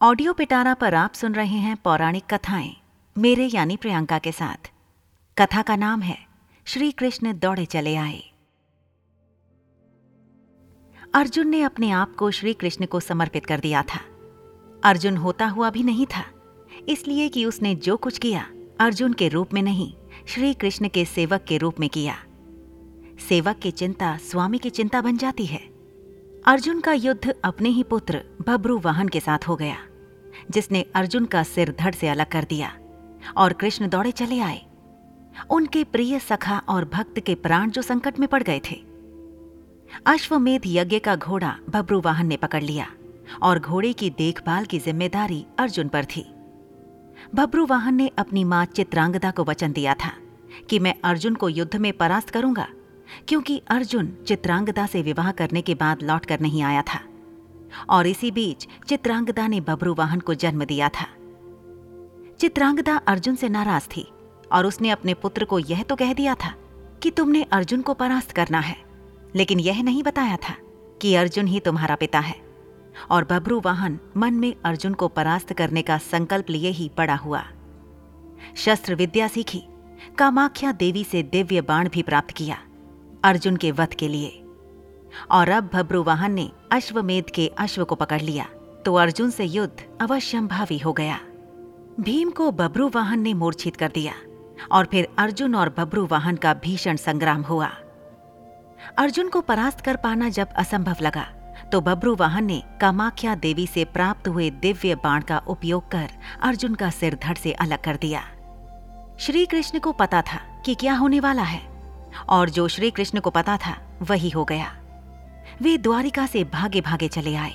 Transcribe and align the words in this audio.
Audio 0.00 0.32
पिटारा 0.32 0.74
पर 0.74 0.94
आप 0.94 1.12
सुन 1.12 1.34
रहे 1.34 1.56
हैं 1.56 1.76
पौराणिक 1.76 2.24
कथाएँ, 2.30 2.76
मेरे 3.18 3.44
यानी 3.44 3.76
प्रियंका 3.76 4.18
के 4.18 4.32
साथ। 4.32 4.70
कथा 5.38 5.62
का 5.62 5.76
नाम 5.76 6.02
है, 6.02 6.18
श्री 6.64 6.92
कृष्ण 6.92 7.32
दौड़े 7.38 7.64
चले 7.64 7.96
आए। 7.96 8.22
अर्जुन 11.14 11.48
ने 11.48 11.62
अपने 11.62 11.90
आप 11.90 12.14
को 12.14 12.30
श्री 12.30 12.54
कृष्ण 12.54 12.86
को 12.86 13.00
समर्पित 13.00 13.46
कर 13.46 13.60
दिया 13.60 13.82
था। 13.82 14.00
अर्जुन 14.84 15.16
होता 15.16 15.46
हुआ 15.46 15.70
भी 15.70 15.82
नहीं 15.82 16.06
था, 16.06 16.24
इसलिए 16.88 17.28
कि 17.28 17.44
उसने 17.44 17.74
जो 17.74 17.96
कुछ 17.96 18.18
किया, 18.18 18.48
अर्जुन 18.80 19.12
के 19.12 19.28
रूप 19.28 19.54
में 19.54 19.62
नहीं, 19.62 19.92
श्री 20.26 20.54
कृष्ण 20.54 20.88
के 20.88 21.04
सेवक 21.04 21.44
के 21.44 21.58
रूप 21.58 21.80
में 21.80 21.88
किया। 21.88 22.16
सेवक 23.28 23.58
की 23.58 23.70
चिंता, 23.70 24.16
स्वामी 24.16 24.58
की 24.58 24.70
चिंता 24.70 25.00
बन 25.00 25.16
जाती 25.16 25.46
है। 25.46 25.75
अर्जुन 26.46 26.80
का 26.80 26.92
युद्ध 26.92 27.32
अपने 27.44 27.68
ही 27.68 27.82
पुत्र 27.82 28.20
बब्रू 28.48 28.78
वाहन 28.78 29.08
के 29.08 29.20
साथ 29.20 29.46
हो 29.48 29.54
गया, 29.56 29.76
जिसने 30.50 30.84
अर्जुन 30.94 31.24
का 31.24 31.42
सिर 31.42 31.74
धड़ 31.80 31.94
से 31.94 32.08
अलग 32.08 32.26
कर 32.26 32.44
दिया 32.44 32.70
और 33.36 33.52
कृष्ण 33.52 33.88
दौड़े 33.88 34.10
चले 34.12 34.38
आए। 34.40 34.60
उनके 35.50 35.82
प्रिय 35.84 36.18
सखा 36.18 36.58
और 36.68 36.84
भक्त 36.84 37.18
के 37.20 37.34
प्राण 37.36 37.70
जो 37.70 37.82
संकट 37.82 38.18
में 38.18 38.28
पड़ 38.28 38.42
गए 38.42 38.60
थे। 38.70 38.76
अश्वमेध 40.06 40.62
यज्ञ 40.66 40.98
का 40.98 41.16
घोड़ा 41.16 41.54
बब्रू 41.70 42.00
वाहन 42.00 42.26
ने 42.26 42.36
पकड़ 42.36 42.62
लिया 42.62 42.86
और 43.42 43.58
घोड़े 43.58 43.92
की 43.92 44.10
देखभाल 44.10 44.64
की 44.64 44.78
ज़िम्मेदारी 44.78 45.44
अर्जुन 45.58 45.88
पर 45.88 46.04
थी। 46.06 46.26
बब्रू 47.34 47.66
वाहन 47.66 47.94
ने 47.94 48.10
अपनी 48.18 48.44
माँ 48.44 48.64
चित्रांगदा 48.66 49.30
को 49.30 49.44
वचन 49.44 49.72
दिया 49.72 49.94
था 49.96 50.12
कि 50.70 50.78
मैं 50.78 50.94
अर्जुन 51.04 51.34
को 51.34 51.48
युद्ध 51.48 51.76
में 51.76 51.92
परास्त 51.92 52.30
करूँगा 52.30 52.68
क्योंकि 53.28 53.62
अर्जुन 53.68 54.12
चित्रांगदा 54.26 54.86
से 54.86 55.02
विवाह 55.02 55.30
करने 55.30 55.62
के 55.62 55.74
बाद 55.74 56.02
लौटकर 56.02 56.40
नहीं 56.40 56.62
आया 56.62 56.82
था। 56.82 57.00
और 57.90 58.06
इसी 58.06 58.30
बीच 58.30 58.66
चित्रांगदा 58.88 59.46
ने 59.46 59.60
बबरू 59.60 59.94
वाहन 59.94 60.20
को 60.20 60.34
जन्म 60.34 60.64
दिया 60.64 60.88
था। 60.88 61.06
चित्रांगदा 62.40 62.96
अर्जुन 62.96 63.34
से 63.34 63.48
नाराज़ 63.48 63.88
थी 63.96 64.06
और 64.52 64.66
उसने 64.66 64.90
अपने 64.90 65.14
पुत्र 65.14 65.44
को 65.44 65.58
यह 65.58 65.82
तो 65.82 65.96
कह 65.96 66.12
दिया 66.12 66.34
था 66.34 66.54
कि 67.02 67.10
तुमने 67.10 67.42
अर्जुन 67.42 67.82
को 67.82 67.94
परास्त 67.94 68.30
करना 68.30 68.60
है, 68.60 68.76
लेकिन 69.34 69.60
यह 69.60 69.82
नहीं 69.82 70.02
बताया 70.02 70.36
था 70.36 70.54
कि 71.02 71.14
अर्जुन 71.14 71.46
ही 71.46 71.60
तुम्हारा 71.60 71.94
पिता 71.94 72.18
है। 72.18 72.40
और 73.10 73.24
बबरू 73.24 73.60
वाहन 73.60 73.98
मन 74.16 74.34
में 74.34 74.54
अर्जुन 74.64 74.94
को 74.94 75.08
परास्त 75.08 75.52
करने 75.52 75.82
का 75.82 75.98
संकल्प 75.98 76.50
लिए 76.50 76.70
ही 76.70 76.90
बड़ा 76.98 77.14
हुआ। 77.14 77.44
शस्त्र 78.56 78.94
विद्या 78.94 79.28
सीखी, 79.28 79.62
कामाख्या 80.18 80.72
देवी 80.72 81.04
से 81.04 81.22
दिव्य 81.22 81.60
बाण 81.60 81.88
भी 81.88 82.02
प्राप्त 82.02 82.30
किया। 82.30 82.58
अर्जुन 83.26 83.56
के 83.56 83.70
वध 83.72 83.94
के 83.94 84.08
लिए। 84.08 84.42
और 85.30 85.48
अब 85.48 85.70
भब्रुवाहन 85.72 86.32
ने 86.32 86.50
अश्वमेध 86.72 87.30
के 87.30 87.46
अश्व 87.58 87.84
को 87.84 87.94
पकड़ 87.94 88.20
लिया 88.20 88.44
तो 88.84 88.94
अर्जुन 88.94 89.30
से 89.30 89.44
युद्ध 89.44 89.84
अवश्यंभावी 90.00 90.78
हो 90.78 90.92
गया। 90.92 91.18
भीम 92.00 92.30
को 92.30 92.50
बब्रुवाहन 92.52 93.20
ने 93.20 93.34
मूर्छित 93.34 93.76
कर 93.76 93.90
दिया, 93.94 94.12
और 94.72 94.86
फिर 94.86 95.08
अर्जुन 95.18 95.54
और 95.54 95.74
बब्रुवाहन 95.78 96.36
का 96.36 96.54
भीषण 96.54 96.96
संग्राम 96.96 97.42
हुआ। 97.42 97.70
अर्जुन 98.98 99.28
को 99.28 99.40
परास्त 99.40 99.80
कर 99.80 99.96
पाना 99.96 100.28
जब 100.30 100.52
असंभव 100.56 100.96
लगा 101.02 101.26
तो 101.72 101.80
बब्रुवाहन 101.80 102.44
ने 102.44 102.62
कामाख्या 102.80 103.34
देवी 103.34 103.66
से 103.66 103.84
प्राप्त 103.86 104.28
हुए 104.28 104.50
दिव्य 104.52 104.94
बाण 104.94 105.22
का 105.22 105.38
उपयोग 105.48 105.90
कर 105.90 106.10
अर्जुन 106.42 106.74
का 106.74 106.90
सिर 106.90 107.18
धड़ 107.22 107.36
से 107.36 107.52
अलग 107.54 107.82
कर 107.84 107.96
दिया। 107.96 108.22
श्री 109.18 109.46
कृष्ण 109.46 109.78
को 109.78 109.92
पता 109.92 110.22
था 110.22 110.38
कि 110.64 110.74
क्या 110.74 110.94
होने 110.94 111.20
वाला 111.20 111.42
है। 111.42 111.75
और 112.28 112.50
जो 112.50 112.66
श्री 112.68 112.90
कृष्ण 112.90 113.20
को 113.20 113.30
पता 113.30 113.56
था, 113.56 113.76
वही 114.02 114.30
हो 114.30 114.44
गया। 114.44 114.72
वे 115.62 115.76
द्वारिका 115.78 116.26
से 116.26 116.44
भागे 116.44 116.80
भागे 116.80 117.08
चले 117.08 117.34
आए। 117.34 117.54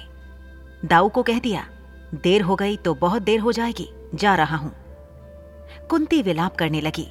दाऊ 0.86 1.10
को 1.10 1.24
कह 1.24 1.40
दिया, 1.40 1.66
देर 2.14 2.42
हो 2.42 2.56
गई 2.56 2.78
तो 2.78 2.94
बहुत 2.96 3.22
देर 3.22 3.40
हो 3.40 3.52
जाएगी, 3.52 3.88
जा 4.16 4.36
रहा 4.36 4.58
हूँ। 4.58 4.74
कुंती 5.90 6.22
विलाप 6.22 6.56
करने 6.56 6.82
लगी, 6.82 7.08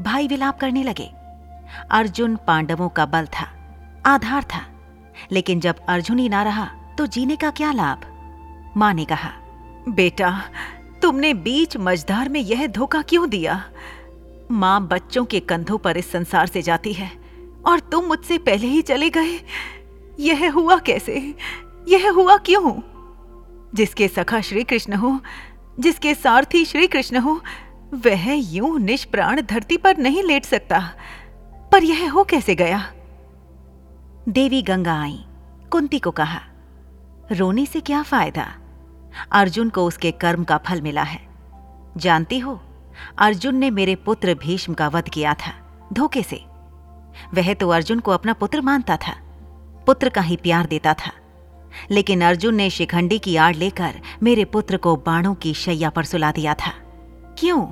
भाई 0.00 0.28
विलाप 0.28 0.58
करने 0.60 0.82
लगे। 0.82 1.10
अर्जुन 1.90 2.36
पांडवों 2.46 2.88
का 2.88 3.06
बल 3.06 3.26
था, 3.32 3.48
आधार 4.06 4.42
था, 4.44 4.62
लेकिन 5.32 5.60
जब 5.60 5.84
अर्जुन 5.88 6.18
ही 6.18 6.28
ना 6.28 6.42
रहा 6.42 6.64
तो 6.98 7.06
जीने 7.06 7.36
का 7.36 7.50
क्या 7.50 7.72
लाभ? 7.72 8.00
माँ 8.76 8.92
ने 8.94 9.04
कहा, 9.04 9.30
बेटा, 9.88 10.40
तुमने 11.02 11.32
बीच 11.34 11.76
मझधार 11.76 12.28
में 12.28 12.40
यह 12.40 12.66
धोखा 12.66 13.02
क्यों 13.02 13.28
दिया? 13.30 13.62
माँ 14.52 14.88
बच्चों 14.88 15.24
के 15.24 15.40
कंधों 15.40 15.78
पर 15.78 15.96
इस 15.96 16.10
संसार 16.12 16.46
से 16.46 16.62
जाती 16.62 16.92
है, 16.92 17.10
और 17.66 17.80
तुम 17.80 18.04
मुझसे 18.04 18.38
पहले 18.38 18.66
ही 18.66 18.82
चले 18.82 19.10
गए। 19.10 19.40
यह 20.20 20.52
हुआ 20.52 20.78
कैसे? 20.78 21.34
यह 21.88 22.10
हुआ 22.10 22.36
क्यों? 22.36 22.80
जिसके 23.74 24.08
सखा 24.08 24.40
श्री 24.40 24.64
कृष्ण 24.64 24.92
हो, 24.92 25.20
जिसके 25.80 26.14
सारथी 26.14 26.64
श्री 26.64 26.86
कृष्ण 26.86 27.16
हो, 27.16 27.40
वह 27.94 28.32
यूँ 28.32 28.78
निष्प्राण 28.80 29.40
धरती 29.40 29.76
पर 29.76 29.96
नहीं 29.96 30.22
लेट 30.22 30.44
सकता। 30.44 30.92
पर 31.72 31.84
यह 31.84 32.12
हो 32.12 32.24
कैसे 32.24 32.54
गया? 32.54 32.92
देवी 34.28 34.62
गंगा 34.62 35.02
आई, 35.02 35.24
कुंती 35.70 35.98
को 35.98 36.10
कहा, 36.10 36.40
रोने 37.32 37.66
से 37.66 37.80
क्या 37.80 38.02
फ़ायदा? 38.02 38.54
अर्जुन 39.32 39.70
को 39.70 39.86
उसके 39.86 40.10
कर्म 40.10 40.44
का 40.44 40.58
फल 40.58 40.80
मिला 40.80 41.02
है। 41.02 41.28
जानती 41.96 42.38
हो 42.38 42.60
अर्जुन 43.18 43.56
ने 43.56 43.70
मेरे 43.70 43.94
पुत्र 43.94 44.34
भीष्म 44.34 44.74
का 44.74 44.88
वध 44.88 45.08
किया 45.08 45.34
था, 45.34 45.78
धोखे 45.92 46.22
से। 46.22 46.44
वह 47.34 47.54
तो 47.54 47.68
अर्जुन 47.68 48.00
को 48.00 48.10
अपना 48.10 48.32
पुत्र 48.32 48.60
मानता 48.60 48.96
था, 48.96 49.12
पुत्र 49.86 50.08
का 50.08 50.20
ही 50.20 50.36
प्यार 50.36 50.66
देता 50.66 50.94
था। 50.94 51.12
लेकिन 51.90 52.22
अर्जुन 52.22 52.54
ने 52.54 52.70
शिखंडी 52.70 53.18
की 53.18 53.36
आड़ 53.36 53.56
लेकर 53.56 54.00
मेरे 54.22 54.44
पुत्र 54.44 54.76
को 54.76 54.96
बाणों 54.96 55.34
की 55.34 55.54
शैया 55.54 55.90
पर 55.90 56.04
सुला 56.04 56.32
दिया 56.32 56.54
था। 56.54 56.70
क्यों? 57.38 57.66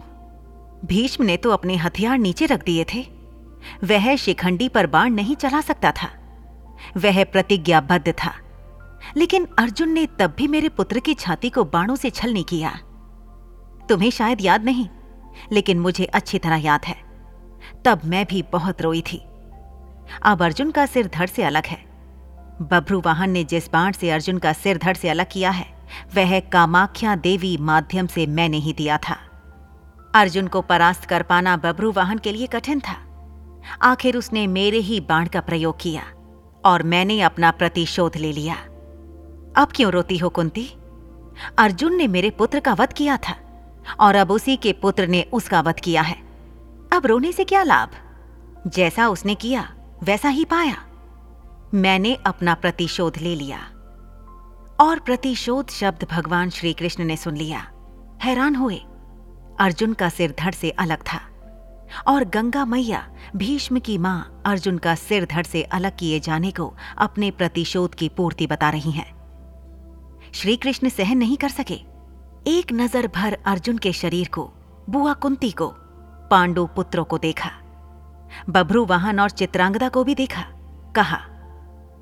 भीष्म 0.84 1.25
ने 1.25 1.37
तो 1.37 1.50
अपने 1.50 1.76
हथियार 1.76 2.19
नीचे 2.19 2.47
रख 2.47 2.64
दिए 2.64 2.84
थे। 2.94 3.08
वह 3.84 4.16
शिखंडी 4.16 4.69
पर 4.69 4.87
बाण 4.87 5.10
नहीं 5.10 5.37
चला 5.37 5.60
सकता 5.60 5.91
था। 5.91 6.08
वह 6.97 7.25
प्रतिज्ञाबद्ध 7.25 8.12
था। 8.12 8.32
लेकिन 9.16 9.47
अर्जुन 9.58 9.88
ने 9.88 10.06
तब 10.06 10.34
भी 10.38 10.47
मेरे 10.47 10.69
पुत्र 10.69 10.98
की 10.98 11.14
छाती 11.14 11.50
को 11.50 11.64
बाणों 11.64 11.97
से 11.97 12.10
छलनी 12.10 12.42
किया। 12.42 12.70
तुम्हें 13.88 14.10
शायद 14.10 14.38
याद 14.41 14.64
नहीं 14.64 14.88
लेकिन 15.52 15.80
मुझे 15.80 16.04
अच्छी 16.04 16.38
तरह 16.38 16.56
याद 16.56 16.84
है। 16.84 16.96
तब 17.84 18.00
मैं 18.04 18.26
भी 18.26 18.42
बहुत 18.42 18.82
रोई 18.82 19.00
थी। 19.12 19.18
अब 20.22 20.42
अर्जुन 20.42 20.70
का 20.70 20.86
सिर 20.86 21.06
धड़ 21.06 21.26
से 21.26 21.42
अलग 21.42 21.66
है। 21.66 21.78
बभ्रू 22.62 23.00
वाहन 23.00 23.30
ने 23.30 23.44
जिस 23.44 23.70
बाण 23.72 23.92
से 23.92 24.10
अर्जुन 24.10 24.38
का 24.38 24.52
सिर 24.52 24.78
धड़ 24.78 24.96
से 24.96 25.08
अलग 25.08 25.26
किया 25.32 25.50
है, 25.50 25.66
वह 26.14 26.40
कामाख्या 26.40 27.16
देवी 27.16 27.56
माध्यम 27.56 28.06
से 28.06 28.26
मैंने 28.26 28.56
ही 28.56 28.72
दिया 28.72 28.98
था। 28.98 29.16
अर्जुन 30.14 30.46
को 30.46 30.60
परास्त 30.60 31.04
कर 31.04 31.22
पाना 31.22 31.56
बभ्रू 31.56 31.92
वाहन 31.92 32.18
के 32.18 32.32
लिए 32.32 32.46
कठिन 32.46 32.80
था। 32.80 32.96
आखिर 33.82 34.16
उसने 34.16 34.46
मेरे 34.46 34.78
ही 34.78 35.00
बाण 35.00 35.26
का 35.26 35.40
प्रयोग 35.40 35.80
किया 35.80 36.02
और 36.64 36.82
मैंने 36.82 37.20
अपना 37.20 37.50
प्रतिशोध 37.50 38.16
ले 38.16 38.32
लिया। 38.32 38.54
अब 39.56 39.68
क्यों 39.76 39.92
रोती 39.92 40.18
हो 40.18 40.28
कुंती? 40.28 40.68
अर्जुन 41.58 41.96
ने 41.96 42.06
मेरे 42.06 42.30
पुत्र 42.30 42.60
का 42.60 42.72
वध 42.74 42.92
किया 42.92 43.16
था। 43.16 43.34
और 44.00 44.14
अब 44.14 44.30
उसी 44.30 44.56
के 44.56 44.72
पुत्र 44.72 45.06
ने 45.06 45.22
उसका 45.22 45.60
वध 45.60 45.80
किया 45.80 46.02
है। 46.02 46.16
अब 46.92 47.06
रोने 47.06 47.32
से 47.32 47.44
क्या 47.44 47.62
लाभ? 47.62 47.90
जैसा 48.66 49.08
उसने 49.08 49.34
किया, 49.34 49.74
वैसा 50.02 50.28
ही 50.28 50.44
पाया। 50.44 50.76
मैंने 51.74 52.14
अपना 52.14 52.54
प्रतिशोध 52.54 53.18
ले 53.18 53.34
लिया। 53.34 53.58
और 54.80 54.98
प्रतिशोध 54.98 55.70
शब्द 55.70 56.06
भगवान 56.10 56.50
श्री 56.50 56.72
कृष्ण 56.72 57.04
ने 57.04 57.16
सुन 57.16 57.36
लिया। 57.36 57.70
हैरान 58.22 58.54
हुए। 58.54 58.80
अर्जुन 59.60 59.92
का 59.92 60.08
सिर 60.08 60.34
धड़ 60.40 60.54
से 60.54 60.70
अलग 60.70 60.98
था। 61.02 61.20
और 62.06 62.24
गंगा 62.24 62.64
मैया, 62.64 63.10
भीष्म 63.36 63.78
की 63.78 63.98
माँ, 63.98 64.42
अर्जुन 64.46 64.78
का 64.78 64.94
सिर 64.94 65.24
धड़ 65.24 65.46
से 65.46 65.62
अलग 65.62 65.98
किए 65.98 66.20
जाने 66.20 66.50
को 66.50 66.74
अपने 66.98 67.30
प्रतिशोध 67.30 67.94
की 67.94 68.08
पूर्ति 68.08 68.46
बता 68.46 68.70
रही 68.70 68.90
हैं। 68.90 69.20
श्री 70.34 70.56
कृष्ण 70.56 70.88
सहन 70.88 71.19
नहीं 71.19 71.36
कर 71.36 71.48
सके। 71.48 71.89
एक 72.48 72.72
नज़र 72.72 73.06
भर 73.06 73.38
अर्जुन 73.46 73.78
के 73.78 73.92
शरीर 73.92 74.28
को, 74.28 74.52
बुआ 74.90 75.12
कुंती 75.12 75.50
को, 75.50 75.69
पांडु 76.31 76.66
पुत्रों 76.66 77.04
को 77.04 77.19
देखा। 77.19 77.50
बभ्रू 78.50 78.84
वाहन 78.84 79.20
और 79.20 79.31
चित्रांगदा 79.31 79.88
को 79.88 80.04
भी 80.04 80.14
देखा। 80.14 80.42
कहा, 80.96 81.19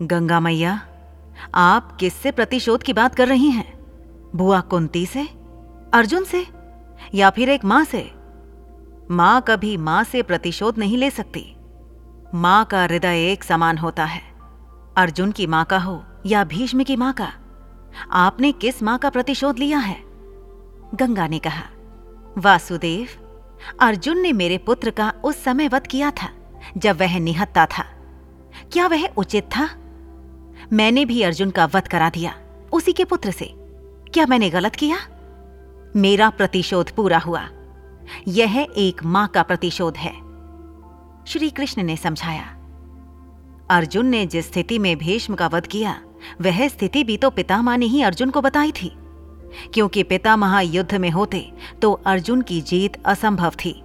गंगा 0.03 0.41
मैया, 0.41 0.81
आप 1.55 1.97
किससे 1.97 2.31
प्रतिशोध 2.31 2.83
की 2.83 2.93
बात 2.93 3.15
कर 3.15 3.29
रही 3.29 3.51
हैं? 3.51 3.79
बुआ 4.37 4.61
कुंती 4.61 5.07
से? 5.07 5.29
अर्जुन 5.95 6.25
से? 6.25 6.47
या 7.15 7.31
फिर 7.31 7.49
एक 7.49 7.65
माँ 7.65 7.85
से? 7.85 8.13
माँ 9.11 9.45
कभी 9.49 9.77
माँ 9.77 10.05
से 10.05 10.23
प्रतिशोध 10.23 10.79
नहीं 10.79 10.99
ले 10.99 11.11
सकती। 11.11 11.57
माँ 12.35 12.65
का 12.65 12.83
हृदय 12.83 13.33
एक 13.33 13.45
समान 13.45 13.79
होता 13.79 14.05
है। 14.05 14.23
अर्जुन 14.97 15.33
की 15.33 15.47
माँ 15.47 15.65
का 15.65 15.79
हो 15.79 16.05
या 16.27 16.45
भीष्म 16.45 16.83
की 16.83 16.97
माँ 16.97 17.13
का? 17.13 17.33
आपने 18.13 18.53
किस 18.53 18.83
माँ 18.83 18.99
का 18.99 19.11
प्रतिशोध 19.11 19.59
लिया 19.59 19.79
है? 19.79 20.08
गंगा 20.95 21.27
ने 21.29 21.39
कहा, 21.39 21.63
वासुदेव, 22.39 23.09
अर्जुन 23.81 24.19
ने 24.19 24.33
मेरे 24.33 24.59
पुत्र 24.59 24.91
का 24.91 25.13
उस 25.25 25.45
समय 25.45 25.69
वध 25.69 25.87
किया 25.87 26.11
था, 26.11 26.29
जब 26.77 27.01
वह 27.01 27.19
निहत्ता 27.19 27.67
था। 27.67 27.85
क्या 28.73 28.87
वह 28.87 29.07
उचित 29.07 29.45
था? 29.45 29.69
मैंने 30.73 31.05
भी 31.05 31.23
अर्जुन 31.23 31.51
का 31.51 31.65
वध 31.65 31.89
करा 31.89 32.11
दिया, 32.11 32.35
उसी 32.73 32.93
के 32.93 33.05
पुत्र 33.05 33.31
से। 33.31 33.55
क्या 34.13 34.27
मैंने 34.27 34.51
गलत 34.51 34.77
किया? 34.77 34.97
मेरा 35.97 36.31
प्रतिशोध 36.31 36.91
पूरा 36.91 37.19
हुआ। 37.19 37.49
यह 38.29 38.67
एक 38.77 39.05
माँ 39.05 39.29
का 39.29 39.43
प्रतिशोध 39.43 39.97
है। 39.97 40.13
श्री 41.27 41.51
कृष्ण 41.51 41.83
ने 41.83 41.97
समझाया, 41.97 42.55
अर्जुन 43.71 44.07
ने 44.07 44.27
जिस 44.27 44.53
स्थिति 44.53 44.79
में 44.79 44.97
भीष्म 44.99 45.35
का 45.35 45.47
वध 45.47 45.67
किया, 45.67 46.01
वह 46.41 46.69
स्थिति 46.69 47.05
भी 47.05 47.17
तो 47.17 47.31
पितामह 47.31 47.77
ने 47.77 47.87
ही 47.87 48.03
अर्जुन 48.03 48.31
को 48.31 48.41
बताई 48.41 48.73
थी। 48.73 48.97
क्योंकि 49.75 50.03
पितामह 50.03 50.61
युद्ध 50.61 50.95
में 50.95 51.11
होते 51.11 51.51
तो 51.83 51.93
अर्जुन 52.07 52.43
की 52.43 52.61
जीत 52.61 53.03
असंभव 53.05 53.53
थी, 53.65 53.83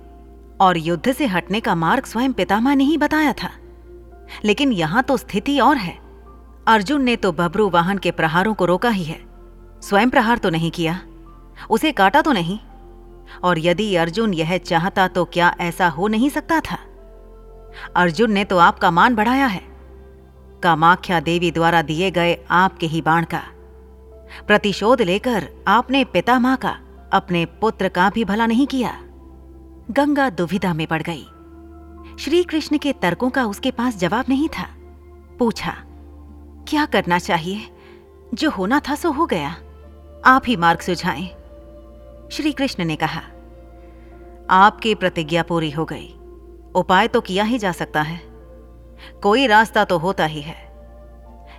और 0.62 0.78
युद्ध 0.78 1.12
से 1.12 1.26
हटने 1.26 1.60
का 1.60 1.76
मार्ग 1.76 2.06
स्वयं 2.06 2.34
पितामह 2.34 2.76
ने 2.76 2.84
ही 2.84 2.98
बताया 2.98 3.34
था। 3.34 3.50
लेकिन 4.46 4.72
यहाँ 4.72 5.04
तो 5.04 5.18
स्थिति 5.18 5.60
और 5.60 5.78
है। 5.78 5.98
अर्जुन 6.68 7.04
ने 7.04 7.16
तो 7.16 7.32
बबरू 7.32 7.70
वाहन 7.70 7.98
के 7.98 8.12
प्रहारों 8.12 8.54
को 8.54 8.66
रोका 8.66 8.90
ही 8.90 9.04
है। 9.04 9.20
स्वयं 9.82 10.10
प्रहार 10.10 10.38
तो 10.38 10.50
नहीं 10.50 10.72
किया, 10.72 11.00
उसे 11.70 11.92
काटा 11.92 12.22
तो 12.22 12.32
नहीं। 12.32 12.60
और 13.44 13.60
यदि 13.60 13.96
अर्जुन 13.96 14.34
यह 14.34 14.58
चाहता 14.58 15.08
तो 15.08 15.26
क्या 15.26 15.54
ऐसा 15.60 15.88
हो 15.88 16.08
नहीं 16.08 16.30
सकता 16.30 16.60
था? 16.60 16.78
अर्जुन 17.96 18.32
ने 18.32 18.44
तो 18.46 18.58
आपका 18.58 18.92
मान 18.92 19.16
बढ़ाया 19.16 19.46
है। 19.46 19.62
कामाख्या 20.64 21.20
देवी 21.20 21.52
द्वारा 21.52 21.82
दिए 21.82 22.12
गए 22.12 22.38
आपके 22.52 22.88
ही 22.88 23.02
बाण 23.02 23.26
का 23.26 23.42
प्रतिशोध 24.48 25.02
लेकर 25.02 25.50
आपने 25.68 26.04
पिता 26.04 26.40
माँ 26.40 26.58
का 26.58 26.80
अपने 27.14 27.46
पुत्र 27.46 27.90
का 27.90 28.10
भी 28.10 28.26
भला 28.26 28.46
नहीं 28.46 28.68
किया। 28.68 29.02
गंगा 29.92 30.30
दुविधा 30.30 30.74
में 30.74 30.88
पड़ 30.88 31.02
गई। 31.02 31.26
श्री 32.20 32.44
कृष्ण 32.44 32.78
के 32.78 32.94
तर्कों 32.94 33.30
का 33.30 33.46
उसके 33.46 33.72
पास 33.72 33.98
जवाब 33.98 34.26
नहीं 34.30 34.50
था। 34.50 34.68
पूछा, 35.40 35.76
क्या 36.68 36.86
करना 36.86 37.20
चाहिए? 37.20 37.70
जो 38.34 38.50
होना 38.50 38.80
था 38.80 38.96
सो 38.96 39.12
हो 39.12 39.26
गया। 39.26 39.50
आप 40.26 40.42
ही 40.48 40.56
मार्ग 40.56 40.80
सुझाएँ। 40.80 41.28
श्री 42.32 42.52
कृष्ण 42.52 42.86
ने 42.86 42.96
कहा, 42.96 43.22
आपकी 44.50 44.96
प्रतिज्ञा 44.96 45.44
पूरी 45.44 45.72
हो 45.72 45.86
गई। 45.86 46.16
उपाय 46.76 47.08
तो 47.08 47.22
किया 47.22 47.44
ही 47.44 47.58
जा 47.58 47.72
सकता 47.72 48.02
है। 48.02 48.22
कोई 49.24 49.48
रास्ता 49.48 49.86
तो 49.86 49.98
होता 49.98 50.26
ही 50.26 50.42
है। 50.42 50.74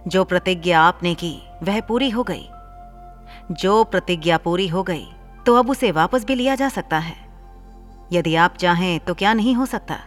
जो 0.09 0.25
प्रतिज्ञा 0.25 0.81
आपने 0.81 1.15
की, 1.15 1.43
वह 1.63 1.81
पूरी 1.81 2.11
हो 2.11 2.23
गई। 2.23 2.49
जो 3.53 3.85
प्रतिज्ञा 3.85 4.39
पूरी 4.39 4.69
हो 4.69 4.83
गई 4.83 5.07
तो 5.47 5.55
अब 5.55 5.71
उसे 5.71 5.91
वापस 5.91 6.25
भी 6.25 6.35
लिया 6.35 6.55
जा 6.55 6.69
सकता 6.69 6.99
है। 6.99 7.17
यदि 8.13 8.35
आप 8.35 8.57
चाहें 8.57 9.01
तो 9.01 9.15
क्या 9.15 9.33
नहीं 9.33 9.55
हो 9.55 9.67
सकता? 9.67 9.99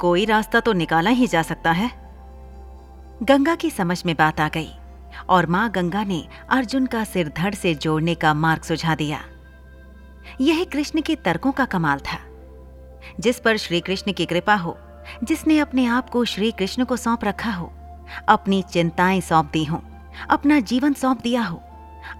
कोई 0.00 0.24
रास्ता 0.24 0.60
तो 0.60 0.72
निकाला 0.72 1.10
ही 1.10 1.26
जा 1.26 1.42
सकता 1.42 1.72
है। 1.72 1.90
गंगा 3.22 3.54
की 3.54 3.70
समझ 3.70 4.04
में 4.04 4.16
बात 4.16 4.40
आ 4.40 4.48
गई, 4.48 4.70
और 5.28 5.46
माँ 5.46 5.70
गंगा 5.70 6.04
ने 6.04 6.28
अर्जुन 6.50 6.86
का 6.86 7.04
सिर 7.04 7.28
धड़ 7.28 7.54
से 7.54 7.74
जोड़ने 7.74 8.14
का 8.14 8.34
मार्ग 8.34 8.62
सुझा 8.62 8.94
दिया। 8.94 9.20
यह 10.40 10.64
कृष्ण 10.64 11.00
के 11.00 11.16
तर्कों 11.16 11.52
का 11.52 11.64
कमाल 11.64 11.98
था। 11.98 12.18
जिस 13.20 13.40
पर 13.40 13.56
श्री 13.56 13.80
कृष्ण 13.80 14.12
की 14.12 14.26
कृपा 14.26 14.54
हो, 14.54 14.78
जिसने 15.24 15.58
अपने 15.58 15.86
आप 15.86 16.10
को 16.10 16.24
श्री 16.24 16.50
कृष्ण 16.50 16.84
को 16.84 16.96
सौंप 16.96 17.24
रखा 17.24 17.50
हो, 17.50 17.72
अपनी 18.28 18.62
चिंताएँ 18.62 19.20
सौंप 19.20 19.50
दी 19.52 19.64
हो, 19.64 19.82
अपना 20.30 20.60
जीवन 20.60 20.92
सौंप 20.92 21.20
दिया 21.22 21.42
हो 21.42 21.62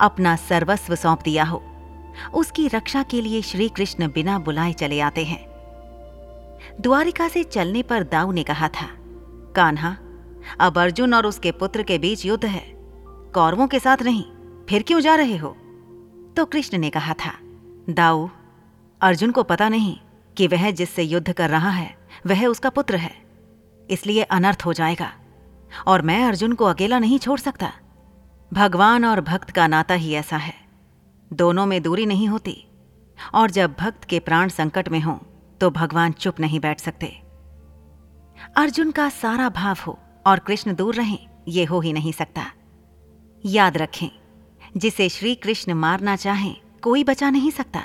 अपना 0.01 0.37
सर्वस्व 0.37 0.95
सौंप 0.95 1.23
दिया 1.23 1.45
हो। 1.45 1.63
उसकी 2.35 2.69
रक्षा 2.69 3.03
के 3.03 3.21
लिए 3.23 3.43
श्री 3.43 3.69
कृष्ण 3.69 4.09
बिना 4.09 4.39
बुलाए 4.39 4.73
चले 4.73 5.01
आते 5.01 5.25
हैं। 5.25 5.49
द्वारिका 6.81 7.29
से 7.29 7.43
चलने 7.45 7.83
पर 7.83 8.03
दाऊ 8.03 8.33
ने 8.33 8.43
कहा 8.43 8.69
था, 8.69 8.87
कान्हा, 9.57 9.97
अब 10.61 10.79
अर्जुन 10.79 11.15
और 11.15 11.27
उसके 11.27 11.53
पुत्र 11.53 11.83
के 11.83 11.99
बीच 11.99 12.25
युद्ध 12.27 12.45
है। 12.45 12.65
कौरवों 13.35 13.67
के 13.69 13.79
साथ 13.79 14.03
नहीं, 14.03 14.25
फिर 14.69 14.83
क्यों 14.83 15.01
जा 15.01 15.15
रहे 15.15 15.37
हो? 15.37 15.57
तो 16.37 16.45
कृष्ण 16.45 16.79
ने 16.79 16.91
कहा 16.91 17.15
था, 17.15 17.33
दाऊ, 17.91 18.29
अर्जुन 19.01 19.31
को 19.31 19.43
पता 19.43 19.69
नहीं 19.69 19.97
कि 20.37 20.47
वह 20.47 20.71
जिससे 20.71 21.03
युद्ध 21.03 21.33
कर 21.33 21.51
रहा 21.51 21.71
है, 21.71 21.97
वह 22.27 22.47
उसका 22.47 22.71
पुत्र 22.71 22.97
है, 22.97 23.13
इसलिए 23.91 24.23
अनर्थ 24.23 24.63
हो 24.67 24.73
जाएगा, 24.73 25.13
और 25.87 26.03
मैं 26.03 26.25
अर्जुन 26.25 26.53
को 26.53 26.65
अकेला 26.65 26.99
नहीं 26.99 27.19
छोड़ 27.19 27.39
सकता। 27.41 27.73
भगवान 28.53 29.05
और 29.05 29.21
भक्त 29.21 29.51
का 29.51 29.67
नाता 29.67 29.95
ही 29.95 30.13
ऐसा 30.13 30.37
है। 30.37 30.55
दोनों 31.33 31.67
में 31.67 31.83
दूरी 31.83 32.07
नहीं 32.07 32.29
होती। 32.29 32.67
और 33.35 33.51
जब 33.51 33.77
भक्त 33.81 34.05
के 34.05 34.19
प्राण 34.19 34.49
संकट 34.49 34.89
में 34.89 35.01
हों 35.01 35.19
तो 35.61 35.71
भगवान 35.71 36.13
चुप 36.13 36.41
नहीं 36.41 36.61
बैठ 36.61 36.81
सकते। 36.81 37.07
अर्जुन 38.57 38.91
का 38.91 39.09
सारा 39.09 39.49
भाव 39.49 39.77
हो 39.87 39.99
और 40.27 40.39
कृष्ण 40.39 40.75
दूर 40.75 40.95
रहें, 40.95 41.27
ये 41.49 41.65
हो 41.65 41.81
ही 41.81 41.93
नहीं 41.93 42.13
सकता। 42.13 42.43
याद 43.45 43.77
रखें, 43.77 44.09
जिसे 44.77 45.09
श्री 45.09 45.35
कृष्ण 45.35 45.75
मारना 45.75 46.17
चाहें, 46.17 46.57
कोई 46.83 47.05
बचा 47.05 47.31
नहीं 47.31 47.51
सकता। 47.51 47.83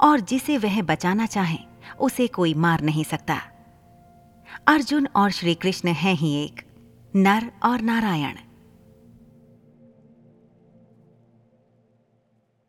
और 0.00 0.20
जिसे 0.20 0.58
वह 0.58 0.82
बचाना 0.82 1.26
चाहे, 1.26 1.58
उसे 2.00 2.26
कोई 2.26 2.54
मार 2.54 2.80
नहीं 2.80 3.04
सकता। 3.04 3.34
अर्जुन 4.66 5.06
और 5.06 5.30
श्री 5.30 5.54
कृष्ण 5.54 5.88
हैं 5.88 6.14
ही 6.14 6.44
एक, 6.44 6.62
नर 7.16 7.50
और 7.62 7.80
नारायण। 7.80 8.36